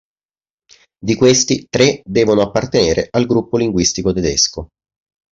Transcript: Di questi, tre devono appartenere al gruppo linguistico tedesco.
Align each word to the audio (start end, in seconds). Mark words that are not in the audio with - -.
Di 0.97 1.13
questi, 1.13 1.67
tre 1.69 2.01
devono 2.03 2.41
appartenere 2.41 3.07
al 3.11 3.27
gruppo 3.27 3.55
linguistico 3.57 4.11
tedesco. 4.11 4.69